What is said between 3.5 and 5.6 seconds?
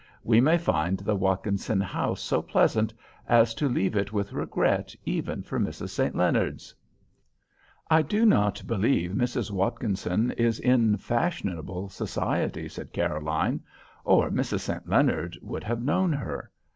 to leave it with regret even for